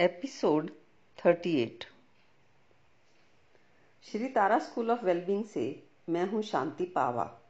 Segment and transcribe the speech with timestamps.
[0.00, 0.70] Episode
[1.26, 1.84] 38
[4.02, 7.40] Shri Tara school of wellbeing से मैं हूँ शांति पावा।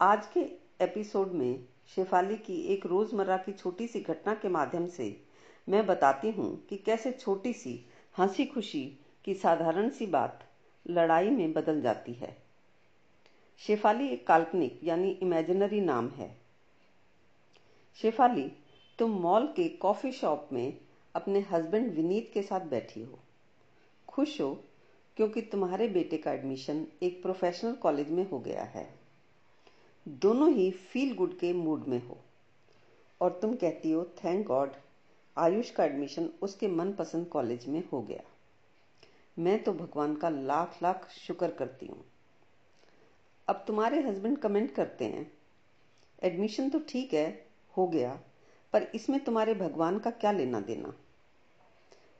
[0.00, 0.40] आज के
[0.84, 5.24] एपिसोड में शेफाली की एक रोज़मर्रा की छोटी सी घटना के माध्यम से
[5.68, 7.86] मैं बताती हूँ कि कैसे छोटी सी
[8.18, 10.50] हँसी खुशी की साधारण सी बात
[10.90, 12.42] लड़ाई में बदल जाती है।
[13.58, 16.36] शेफाली एक काल्पनिक यानी इमेजिनरी नाम है।
[17.96, 18.52] शेफाली,
[18.98, 23.18] तुम मॉल के कॉफ़ी शॉप में अपने हस्बैंड विनीत के साथ बैठी हो।
[24.08, 24.64] खुश हो,
[25.16, 28.88] क्योंकि तुम्हारे बेटे का एडमिशन एक प्रोफेशनल कॉलेज में हो गया है।
[30.08, 32.18] दोनों ही फील गुड के मूड में हो।
[33.20, 34.72] और तुम कहती हो थैंक गॉड
[35.36, 38.22] आयुष का एडमिशन उसके मनपसंद कॉलेज में हो गया।
[39.38, 42.04] मैं तो भगवान का लाख लाख शुक्र करती हूँ।
[43.48, 45.30] अब तुम्हारे हस्बैंड कमेंट करते हैं
[46.22, 48.20] एडमिशन तो ठीक है, हो गया।
[48.72, 50.94] पर इसमें तुम्हारे भगवान का क्या लेना देना?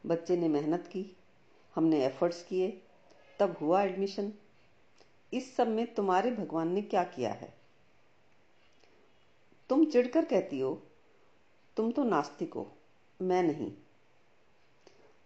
[0.07, 1.17] बच्चे ने मेहनत की,
[1.75, 2.83] हमने एफर्ट्स किए,
[3.39, 4.33] तब हुआ एडमिशन
[5.33, 7.55] इस सब में तुम्हारे भगवान ने क्या किया है?
[9.69, 10.83] तुम चिढ़कर कहती हो,
[11.77, 12.73] तुम तो नास्तिक हो,
[13.23, 13.73] मैं नहीं।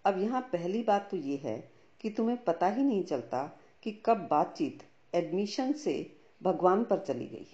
[0.05, 1.71] अब यहाँ पहली बात तो ये है
[2.01, 4.83] कि तुम्हें पता ही नहीं चलता कि कब बातचीत
[5.15, 7.47] एडमिशन से भगवान पर चली गई।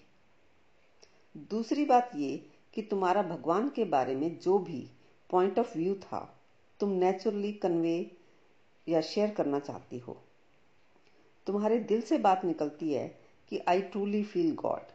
[1.51, 4.87] दूसरी बात ये कि तुम्हारा भगवान के बारे में जो भी
[5.31, 6.37] पॉइंट ऑफ़ व्यू था,
[6.81, 8.11] तुम नेचुरली कन्वे
[8.89, 10.17] या शेयर करना चाहती हो।
[11.47, 13.09] तुम्हारे दिल से बात निकलती है
[13.49, 14.93] कि आई ट्रूली फील गॉड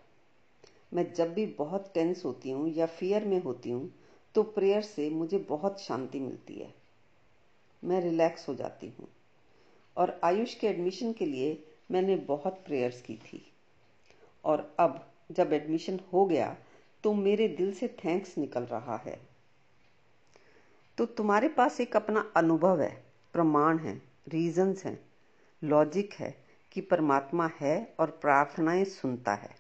[0.94, 3.92] मैं जब भी बहुत टेंस होती हूँ या फियर में होती हूँ
[4.36, 6.74] तो प्रेयर से मुझे बहुत शांति मिलती है।
[7.84, 9.08] मैं रिलैक्स हो जाती हूँ।
[9.98, 13.52] और आयुष के एडमिशन के लिए मैंने बहुत प्रेयर्स की थी।
[14.46, 16.58] और अब जब एडमिशन हो गया
[17.06, 19.20] तो मेरे दिल से थैंक्स निकल रहा है।
[20.98, 23.04] तो तुम्हारे पास एक अपना अनुभव है,
[23.34, 25.00] प्रमाण है रीजंस हैं
[25.64, 29.56] लॉजिक है कि परमात्मा है और प्रार्थनाएँ सुनता है।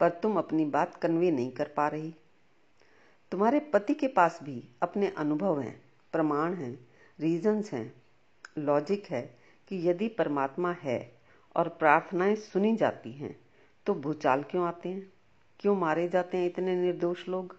[0.00, 2.14] पर तुम अपनी बात कन्वे नहीं कर पा रही।
[3.30, 5.82] तुम्हारे पति के पास भी अपने अनुभव हैं,
[6.12, 6.88] प्रमाण हैं
[7.20, 8.02] रीजंस हैं
[8.58, 9.38] लॉजिक है
[9.68, 11.12] कि यदि परमात्मा है
[11.56, 13.40] और प्रार्थनाएँ सुनी जाती हैं
[13.86, 15.12] तो भूचाल क्यों आते हैं?
[15.62, 17.56] क्यों मारे जाते हैं इतने निर्दोष लोग?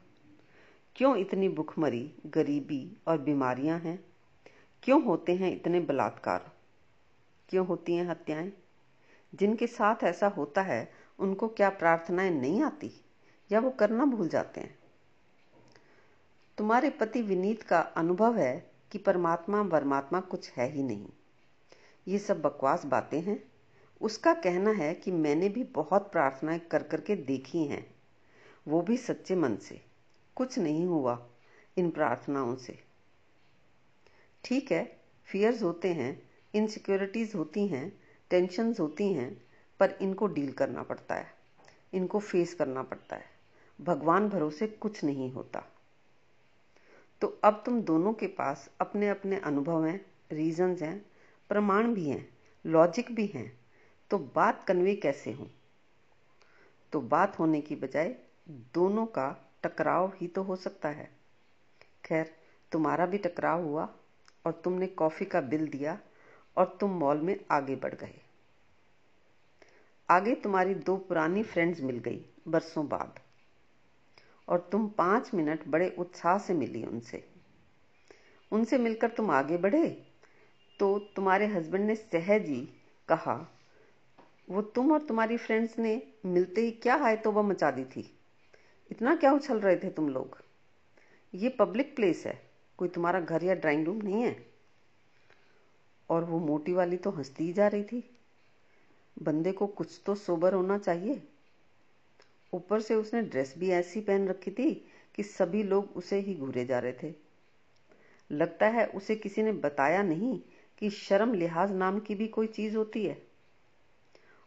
[0.96, 4.06] क्यों इतनी भुखमरी, गरीबी और बीमारियाँ हैं?
[4.84, 6.52] क्यों होते हैं इतने बलात्कार?
[7.50, 8.53] क्यों होती हैं हत्याएँ?
[9.36, 12.91] जिनके साथ ऐसा होता है, उनको क्या प्रार्थनाएँ नहीं आती?
[13.52, 14.80] या वो करना भूल जाते हैं?
[16.58, 21.08] तुम्हारे पति विनीत का अनुभव है कि परमात्मा परमात्मा कुछ है ही नहीं।
[22.08, 23.44] ये सब बकवास बातें हैं।
[24.02, 27.92] उसका कहना है कि मैंने भी बहुत प्रार्थनाएँ कर करके देखी हैं।
[28.68, 29.81] वो भी सच्चे मन से।
[30.35, 31.28] कुछ नहीं हुआ
[31.78, 32.84] इन प्रार्थनाओं से।
[34.44, 39.44] ठीक है फियर्स होते हैं इनसिक्योरिटीज होती हैं टेंशन्स होती हैं,
[39.79, 41.34] पर इनको डील करना पड़ता है।
[41.94, 43.25] इनको फेस करना पड़ता है।
[43.81, 45.63] भगवान भरोसे कुछ नहीं होता।
[47.22, 51.06] तो अब तुम दोनों के पास अपने अपने अनुभव हैं रीजंस हैं,
[51.50, 53.59] प्रमाण भी हैं लॉजिक भी हैं।
[54.09, 55.50] तो बात कन्वे कैसे हो?
[56.91, 59.29] तो बात होने की बजाय दोनों का
[59.63, 61.09] टकराव ही तो हो सकता है।
[62.05, 62.31] खैर,
[62.71, 63.87] तुम्हारा भी टकराव हुआ
[64.45, 65.97] और तुमने कॉफ़ी का बिल दिया
[66.57, 68.19] और तुम मॉल में आगे बढ़ गए।
[70.09, 73.19] आगे तुम्हारी दो पुरानी फ्रेंड्स मिल गई बरसों बाद
[74.47, 77.23] और तुम पाँच मिनट बड़े उत्साह से मिली उनसे।
[78.51, 79.87] उनसे मिलकर तुम आगे बढ़े
[80.79, 82.61] तो तुम्हारे हस्बैंड ने सहज ही
[83.09, 83.35] कहा,
[84.49, 88.09] वो तुम और तुम्हारी फ्रेंड्स ने मिलते ही क्या हाय तो वह मचा दी थी?
[88.91, 90.38] इतना क्या उछल रहे थे तुम लोग?
[91.33, 94.45] ये पब्लिक प्लेस है। कोई तुम्हारा घर या ड्राइंग रूम नहीं है?
[96.09, 98.17] और वो मोटी वाली तो हंसती ही जा रही थी।
[99.22, 101.27] बंदे को कुछ तो सोबर होना चाहिए।
[102.53, 106.66] ऊपर से उसने ड्रेस भी ऐसी पहन रखी थी कि सभी लोग उसे ही घूरे
[106.66, 107.13] जा रहे थे।
[108.31, 110.41] लगता है उसे किसी ने बताया नहीं
[110.78, 113.28] कि शर्म लिहाज नाम की भी कोई चीज़ होती है।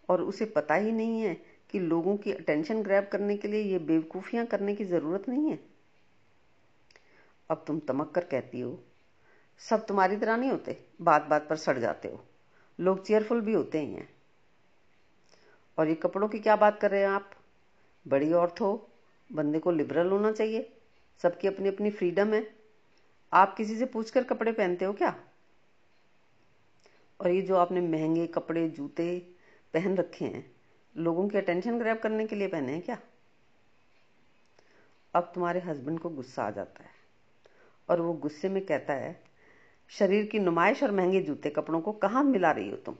[0.08, 3.78] और उसे पता ही नहीं है कि लोगों की अटेंशन ग्रैब करने के लिए ये
[3.78, 5.58] बेवकूफियाँ करने की ज़रूरत नहीं है?
[7.50, 8.84] अब तुम तमक कर कहती हो,
[9.58, 12.24] सब तुम्हारी तरह नहीं होते बात बात पर सड़ जाते हो।
[12.80, 14.08] लोग चेयरफुल भी होते ही हैं।
[15.78, 17.30] और ये कपड़ों की क्या बात कर रहे हैं आप?
[18.08, 18.88] बड़ी औरत हो,
[19.32, 20.72] बंदे को लिबरल होना चाहिए,
[21.22, 22.56] सबकी अपनी अपनी फ्रीडम है।
[23.32, 25.24] आप किसी से पूछकर कपड़े पहनते हो क्या?
[27.20, 29.18] और ये जो आपने महँगे कपड़े, जूते
[29.74, 30.56] पहन रखे हैं
[30.96, 32.98] लोगों की अटेंशन ग्रैब करने के लिए पहने हैं क्या?
[35.14, 36.90] अब तुम्हारे हस्बैंड को गुस्सा आ जाता है।
[37.88, 39.25] और वो गुस्से में कहता है,
[39.88, 42.96] शरीर की नुमाइश और महँगे जूते कपड़ों को कहाँ मिला रही हो तुम?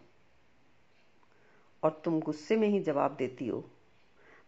[1.82, 3.70] और तुम गुस्से में ही जवाब देती हो,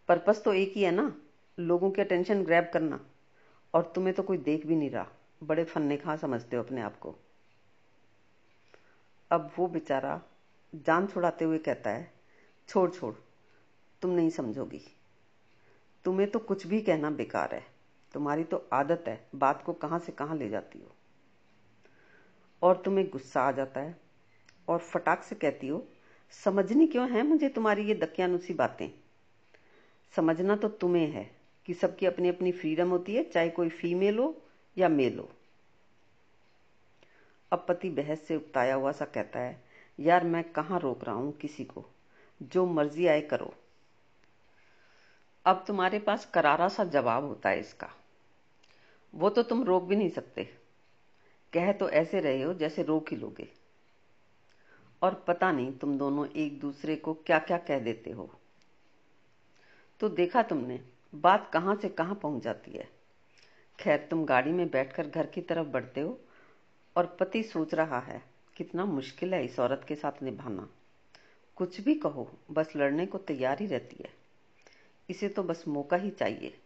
[0.09, 1.15] पर्पस तो एक ही है ना,
[1.59, 3.01] लोगों की अटेंशन ग्रैब करना।
[3.75, 5.07] और तुम्हें तो कोई देख भी नहीं रहा,
[5.43, 7.17] बड़े फन्ने कहाँ समझते हो अपने आप को।
[9.31, 10.23] अब वो बेचारा
[10.75, 12.13] जान छुड़ाते हुए कहता है,
[12.69, 13.15] छोड़ छोड़
[14.03, 14.81] तुम नहीं समझोगी।
[16.05, 17.67] तुम्हें तो कुछ भी कहना बेकार है।
[18.15, 20.93] तुम्हारी तो आदत है, बात को कहाँ से कहाँ ले जाती हो।
[22.63, 24.01] और तुम्हें गुस्सा आ जाता है,
[24.69, 25.89] और फटाक से कहती हो,
[26.45, 28.89] समझनी क्यों है मुझे तुम्हारी ये दकियानुसी बातें?
[30.17, 31.31] समझना तो तुम्हें है
[31.67, 34.43] कि सबकी अपनी अपनी फ्रीडम होती है, चाहे कोई फीमेल हो
[34.79, 35.29] या मेल हो।
[37.53, 39.65] अब पति बहस से उकताया हुआ सा कहता है,
[40.01, 41.85] यार, मैं कहाँ रोक रहा हूँ किसी को?
[42.43, 43.55] जो मर्ज़ी आए करो।
[45.49, 47.91] अब तुम्हारे पास करारा सा जवाब होता है इसका।
[49.15, 50.45] वो तो तुम रोक भी नहीं सकते।
[51.53, 53.49] कह तो ऐसे रहे हो जैसे रोक ही लोगे।
[55.03, 58.35] और पता नहीं तुम दोनों एक दूसरे को क्या क्या कह देते हो।
[60.01, 60.81] तो देखा तुमने,
[61.15, 62.89] बात कहाँ से कहाँ पहुँच जाती है।
[63.81, 66.21] खैर, तुम गाड़ी में बैठकर घर की तरफ़ बढ़ते हो
[66.97, 68.23] और पति सोच रहा है,
[68.57, 70.69] कितना मुश्किल है इस औरत के साथ निभाना।
[71.57, 74.18] कुछ भी कहो, बस लड़ने को तैयार ही रहती है।
[75.11, 76.59] इसे तो बस मौका ही चाहिए।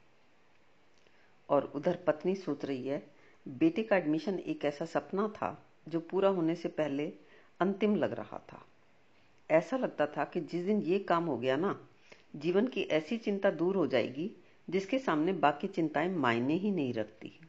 [1.48, 3.10] और उधर पत्नी सोच रही है,
[3.48, 7.12] बेटे का एडमिशन एक ऐसा सपना था, जो पूरा होने से पहले
[7.60, 8.66] अंतिम लग रहा था।
[9.50, 11.88] ऐसा लगता था कि जिस दिन ये काम हो गया ना,
[12.36, 14.36] जीवन की ऐसी चिंता दूर हो जाएगी,
[14.70, 17.40] जिसके सामने बाकी चिंताएँ मायने ही नहीं रखती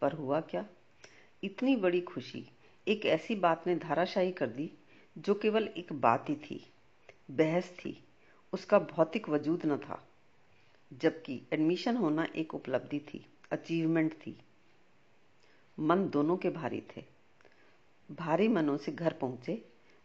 [0.00, 0.66] पर हुआ क्या?
[1.44, 2.50] इतनी बड़ी खुशी,
[2.88, 4.72] एक ऐसी बात ने धाराशाही कर दी,
[5.18, 6.72] जो केवल एक बात ही थी,
[7.30, 8.04] बहस थी।
[8.52, 10.02] उसका भौतिक वजूद न था,
[10.92, 14.36] जबकि एडमिशन होना एक उपलब्धि थी अचीवमेंट थी।
[15.78, 17.04] मन दोनों के भारी थे।
[18.10, 19.62] भारी मनों से घर पहुँचे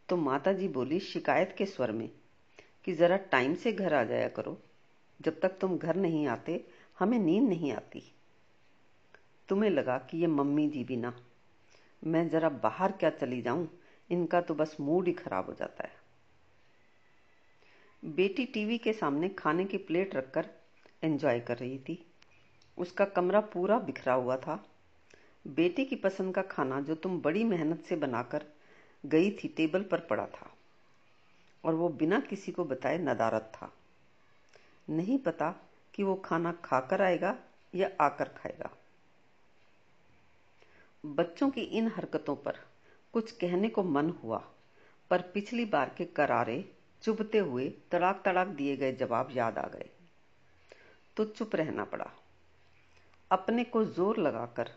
[0.09, 2.09] तो माता जी बोली, शिकायत के स्वर में
[2.85, 4.57] कि जरा टाइम से घर आ जाया करो।
[5.19, 6.65] जब तक तुम घर नहीं आते,
[6.99, 8.03] हमें नींद नहीं आती।
[9.49, 11.13] तुम्हें लगा कि ये मम्मी जी भी ना।
[12.03, 13.67] मैं जरा बाहर क्या चली जाऊँ?
[14.09, 16.04] इनका तो बस मूड ही खराब हो जाता है।
[18.03, 20.49] बेटी टीवी के सामने खाने की प्लेट रखकर
[21.03, 22.05] एंजॉय कर रही थी।
[22.77, 24.65] उसका कमरा पूरा बिखरा हुआ था।
[25.47, 28.45] बेटी की पसंद का खाना जो तुम बड़ी मेहनत से बनाकर
[29.05, 30.51] गई थी, टेबल पर पड़ा था
[31.63, 33.73] और वो बिना किसी को बताए नदारत था।
[34.89, 35.55] नहीं पता
[35.93, 37.37] कि वो खाना खाकर आएगा
[37.75, 38.69] या आकर खाएगा।
[41.05, 42.59] बच्चों की इन हरकतों पर
[43.13, 44.43] कुछ कहने को मन हुआ,
[45.09, 46.74] पर पिछली बार के करारे
[47.05, 49.89] चुभते हुए तड़ाक तड़ाक दिए गए जवाब याद आ गए।
[51.17, 52.11] तो चुप रहना पड़ा।
[53.31, 54.69] अपने को ज़ोर लगाकर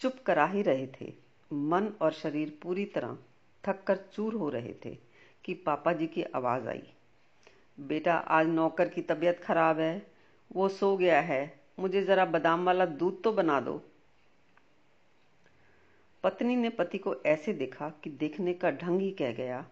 [0.00, 1.12] चुप करा ही रहे थे।
[1.52, 3.18] मन और शरीर पूरी तरह
[3.64, 4.98] थक कर चूर हो रहे थे
[5.44, 6.82] कि पापा जी की आवाज़ आई।
[7.80, 10.06] बेटा, आज नौकर की तबीयत खराब है।
[10.52, 13.82] वो सो गया है। मुझे जरा बादाम वाला दूध तो बना दो।
[16.24, 19.66] पत्नी ने पति को ऐसे देखा कि देखने का ढंग ही कह गया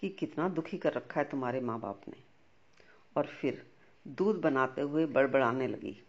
[0.00, 2.16] कि कितना दुखी कर रखा है तुम्हारे माँ बाप ने।
[3.16, 3.70] और फिर
[4.08, 6.02] दूध बनाते हुए बड़बड़ाने लगी।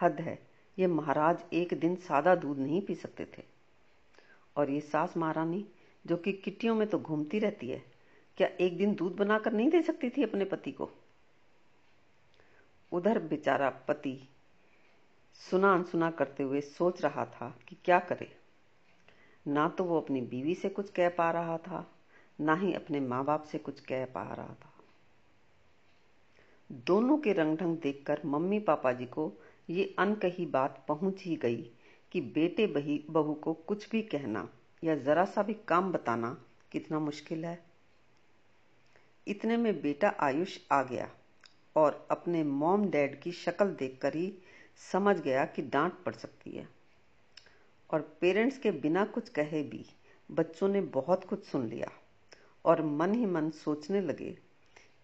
[0.00, 0.48] हद है,
[0.78, 3.42] ये महाराज एक दिन सादा दूध नहीं पी सकते थे।
[4.56, 5.66] और ये सास महारानी,
[6.06, 7.82] जो कि किटियों में तो घूमती रहती है,
[8.36, 10.90] क्या एक दिन दूध बनाकर नहीं दे सकती थी अपने पति को?
[12.92, 14.28] उधर बेचारा पति
[15.50, 18.36] सुना अनसुना करते हुए सोच रहा था कि क्या करे।
[19.46, 21.94] ना तो वो अपनी बीवी से कुछ कह पा रहा था
[22.40, 24.72] ना ही अपने माँ बाप से कुछ कह पा रहा था।
[26.86, 29.32] दोनों के रंग ढंग देखकर मम्मी पापा जी को
[29.70, 31.70] ये अनकही बात पहुँच ही गई
[32.12, 34.48] कि बेटे बही, बहू को कुछ भी कहना
[34.84, 37.64] या जरा सा भी काम बताना कितना मुश्किल है।
[39.28, 41.10] इतने में बेटा आयुष आ गया
[41.76, 44.34] और अपने मॉम डैड की शक्ल देखकर ही
[44.92, 46.68] समझ गया कि डांट पड़ सकती है।
[47.90, 49.86] और पेरेंट्स के बिना कुछ कहे भी
[50.30, 51.90] बच्चों ने बहुत कुछ सुन लिया।
[52.64, 54.38] और मन ही मन सोचने लगे,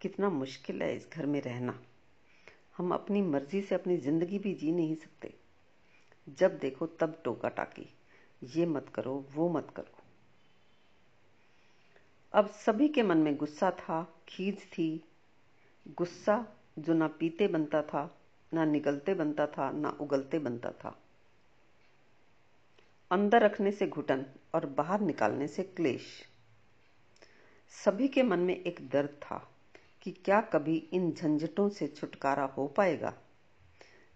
[0.01, 1.81] कितना मुश्किल है इस घर में रहना।
[2.77, 5.35] हम अपनी मर्ज़ी से अपनी ज़िंदगी भी जी नहीं सकते।
[6.29, 7.95] जब देखो तब टोका टाकी।
[8.45, 9.99] ये मत करो, वो मत करो।
[12.33, 15.05] अब सभी के मन में गुस्सा था, खींच थी।
[15.89, 16.47] गुस्सा
[16.79, 18.19] जो ना पीते बनता था,
[18.55, 21.03] ना निकलते बनता था, ना उगलते बनता था।
[23.11, 26.29] अंदर रखने से घुटन और बाहर निकालने से क्लेश।
[27.71, 29.51] सभी के मन में एक दर्द था
[30.03, 33.15] कि क्या कभी इन झंझटों से छुटकारा हो पाएगा?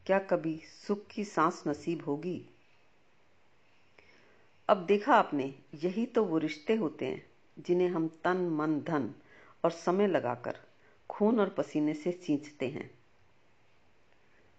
[0.06, 2.46] क्या कभी सुख की सांस नसीब होगी?
[4.68, 7.26] अब देखा आपने, यही तो वो रिश्ते होते हैं
[7.58, 9.14] जिन्हें हम तन, मन, धन
[9.64, 10.58] और समय लगाकर
[11.10, 12.90] खून और पसीने से सींचते हैं।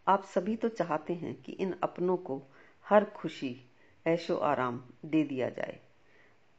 [0.08, 2.44] आप सभी तो चाहते हैं कि इन अपनों को
[2.90, 3.66] हर खुशी,
[4.08, 5.80] ऐशो आराम दे दिया जाए,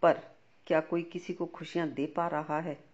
[0.02, 0.33] पर
[0.66, 2.85] क्या कोई किसी को खुशियाँ दे पा रहा है?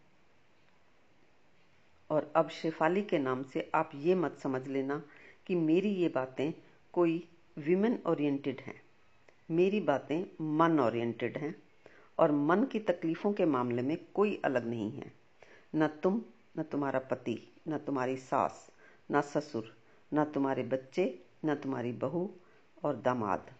[2.10, 5.02] और अब शेफाली के नाम से आप ये मत समझ लेना
[5.46, 6.52] कि मेरी ये बातें
[6.92, 8.82] कोई विमेन ओरिएंटेड हैं।
[9.50, 11.62] मेरी बातें मन ओरिएंटेड हैं
[12.18, 15.12] और मन की तकलीफों के मामले में कोई अलग नहीं है।
[15.74, 16.22] न तुम,
[16.58, 18.70] न तुम्हारा पति, न तुम्हारी सास,
[19.12, 19.76] न ससुर,
[20.14, 22.34] न तुम्हारे बच्चे, न तुम्हारी बहू
[22.84, 23.50] और दामाद,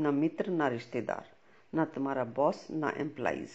[0.00, 1.39] न मित्र, न रिश्तेदार।
[1.74, 3.50] न तुम्हारा बॉस ना एम्प्लाइज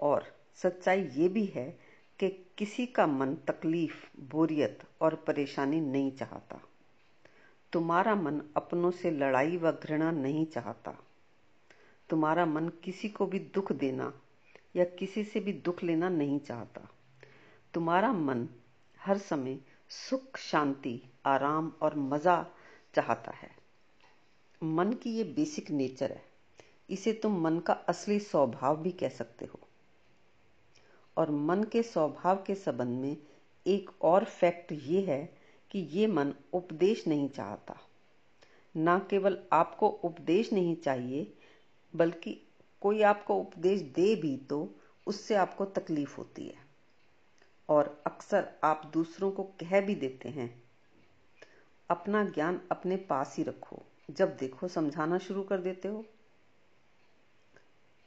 [0.00, 1.78] और सच्चाई ये भी है
[2.18, 6.60] कि किसी का मन तकलीफ़, बोरियत और परेशानी नहीं चाहता।
[7.72, 10.98] तुम्हारा मन अपनों से लड़ाई व घृणा नहीं चाहता।
[12.08, 14.20] तुम्हारा मन किसी को भी दुख देना
[14.76, 16.88] या किसी से भी दुख लेना नहीं चाहता।
[17.74, 18.48] तुम्हारा मन
[19.00, 19.58] हर समय
[19.88, 22.46] सुख, शांति, आराम और मज़ा
[22.94, 23.55] चाहता है।
[24.62, 26.24] मन की ये बेसिक नेचर है,
[26.90, 29.58] इसे तुम मन का असली स्वभाव भी कह सकते हो।
[31.16, 33.16] और मन के स्वभाव के संबंध में
[33.66, 35.36] एक और फैक्ट ये है
[35.70, 37.80] कि ये मन उपदेश नहीं चाहता।
[38.76, 41.32] ना केवल आपको उपदेश नहीं चाहिए,
[41.96, 42.40] बल्कि
[42.80, 44.74] कोई आपको उपदेश दे भी तो
[45.06, 46.66] उससे आपको तकलीफ़ होती है।
[47.68, 50.62] और अक्सर आप दूसरों को कह भी देते हैं,
[51.90, 56.04] अपना ज्ञान अपने पास ही रखो। जब देखो, समझाना शुरू कर देते हो।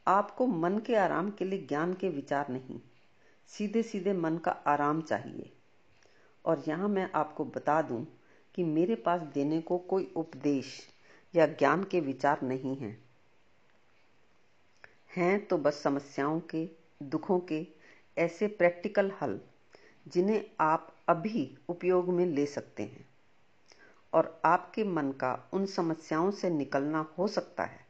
[0.07, 2.79] आपको मन के आराम के लिए ज्ञान के विचार नहीं
[3.47, 5.53] सीधे सीधे मन का आराम चाहिए।
[6.45, 8.19] और यहाँ मैं आपको बता दूँ
[8.55, 10.87] कि मेरे पास देने को कोई उपदेश
[11.35, 13.09] या ज्ञान के विचार नहीं हैं।
[15.15, 16.69] हैं तो बस समस्याओं के,
[17.03, 17.67] दुखों के
[18.17, 19.39] ऐसे प्रैक्टिकल हल
[20.07, 23.08] जिन्हें आप अभी उपयोग में ले सकते हैं।
[24.13, 27.89] और आपके मन का उन समस्याओं से निकलना हो सकता है।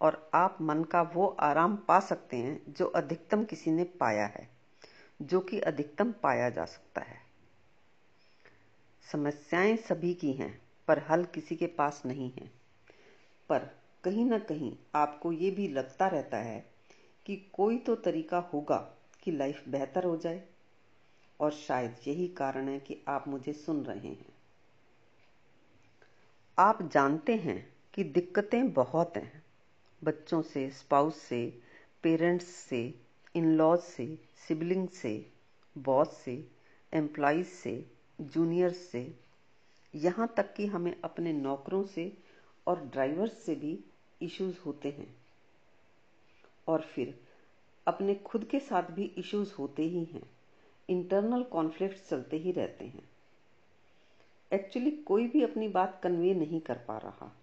[0.00, 4.48] और आप मन का वो आराम पा सकते हैं जो अधिकतम किसी ने पाया है,
[5.22, 7.18] जो कि अधिकतम पाया जा सकता है।
[9.12, 12.50] समस्याएँ सभी की हैं, पर हल किसी के पास नहीं है।
[13.48, 13.58] पर
[14.04, 16.70] कहीं ना कहीं आपको ये भी लगता रहता है
[17.26, 18.76] कि कोई तो तरीका होगा
[19.22, 20.42] कि लाइफ बेहतर हो जाए।
[21.40, 24.35] और शायद यही कारण है कि आप मुझे सुन रहे हैं।
[26.58, 29.42] आप जानते हैं कि दिक्कतें बहुत हैं।
[30.04, 31.60] बच्चों से स्पाउस से
[32.02, 32.94] पेरेंट्स से
[33.34, 35.30] इन लॉज से सिबलिंग से
[35.78, 36.48] बॉस से
[36.94, 39.14] एम्प्लॉज से जूनियर्स से।
[39.94, 42.18] यहाँ तक कि हमें अपने नौकरों से
[42.66, 43.84] और ड्राइवर्स से भी
[44.22, 45.16] इश्यूज़ होते हैं।
[46.68, 47.20] और फिर
[47.86, 50.30] अपने खुद के साथ भी इश्यूज़ होते ही हैं।
[50.88, 53.15] इंटरनल कॉन्फ्लिक्ट चलते ही रहते हैं।
[54.52, 57.36] एक्चुअली कोई भी अपनी बात कन्वे नहीं कर पा रहा।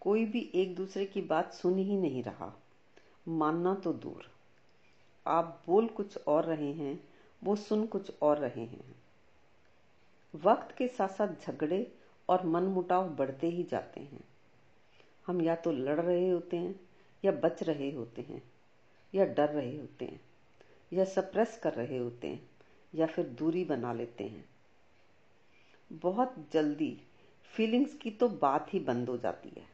[0.00, 2.62] कोई भी एक दूसरे की बात सुन ही नहीं रहा।
[3.28, 4.30] मानना तो दूर।
[5.26, 7.08] आप बोल कुछ और रहे हैं,
[7.44, 8.94] वो सुन कुछ और रहे हैं।
[10.34, 11.94] वक्त के साथ साथ झगड़े
[12.28, 14.24] और मनमुटाव बढ़ते ही जाते हैं।
[15.26, 16.80] हम या तो लड़ रहे होते हैं,
[17.24, 18.42] या बच रहे होते हैं,
[19.14, 20.20] या डर रहे होते हैं,
[20.92, 22.50] या सप्रेस कर रहे होते हैं,
[22.94, 24.51] या फिर दूरी बना लेते हैं।
[25.92, 27.02] बहुत जल्दी
[27.44, 29.66] फीलिंग्स की तो बात ही बंद हो जाती है।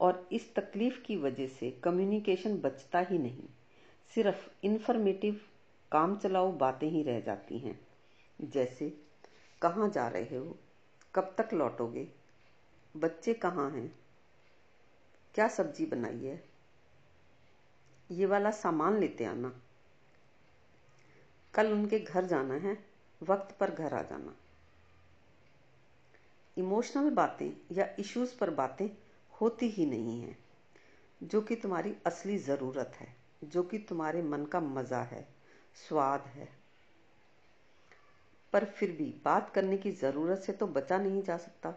[0.00, 3.48] और इस तकलीफ़ की वजह से कम्युनिकेशन बचता ही नहीं।
[4.14, 5.40] सिर्फ़ इन्फॉर्मेटिव
[5.92, 7.86] काम चलाओ बातें ही रह जाती हैं।
[8.40, 9.00] जैसे,
[9.62, 10.58] कहाँ जा रहे हो?
[11.14, 12.08] कब तक लौटोगे?
[12.96, 13.98] बच्चे कहाँ हैं?
[15.34, 16.44] क्या सब्ज़ी बनाई है?
[18.10, 19.62] ये वाला सामान लेते आना।
[21.54, 22.86] कल उनके घर जाना है,
[23.22, 24.36] वक्त पर घर आ जाना।
[26.58, 28.88] इमोशनल बातें या इश्यूज़ पर बातें
[29.40, 30.38] होती ही नहीं हैं,
[31.22, 35.28] जो कि तुम्हारी असली ज़रूरत है, जो कि तुम्हारे मन का मज़ा है,
[35.88, 36.48] स्वाद है।
[38.52, 41.74] पर फिर भी बात करने की ज़रूरत से तो बचा नहीं जा सकता।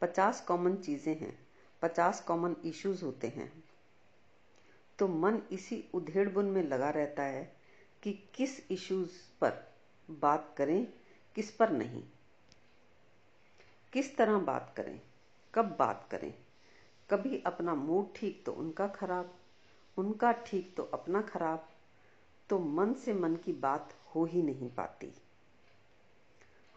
[0.00, 1.48] पचास कॉमन चीज़ें हैं,
[1.82, 3.64] पचास कॉमन इश्यूज़ होते हैं।
[4.98, 7.56] तो मन इसी उधेड़ बुन में लगा रहता है
[8.02, 9.10] कि किस इश्यूज़
[9.40, 9.74] पर
[10.10, 10.86] बात करें,
[11.34, 12.02] किस पर नहीं।
[13.92, 15.00] किस तरह बात करें,
[15.54, 16.32] कब बात करें?
[17.10, 19.32] कभी अपना मूड ठीक तो उनका खराब,
[19.96, 21.68] उनका ठीक तो अपना खराब
[22.50, 25.12] तो मन से मन की बात हो ही नहीं पाती।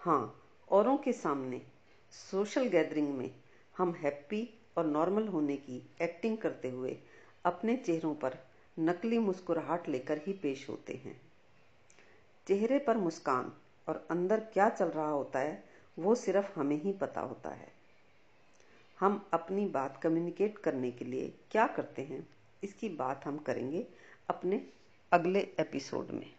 [0.01, 1.61] हाँ औरों के सामने
[2.11, 3.29] सोशल गैदरिंग में
[3.75, 6.97] हम हैप्पी और नॉर्मल होने की एक्टिंग करते हुए
[7.45, 8.37] अपने चेहरों पर
[8.77, 11.15] नकली मुस्कुराहट लेकर ही पेश होते हैं।
[12.47, 13.51] चेहरे पर मुस्कान
[13.87, 17.71] और अंदर क्या चल रहा होता है वो सिर्फ़ हमें ही पता होता है।
[18.99, 22.27] हम अपनी बात कम्युनिकेट करने के लिए क्या करते हैं,
[22.63, 23.87] इसकी बात हम करेंगे
[24.29, 24.65] अपने
[25.11, 26.31] अगले एपिसोड में।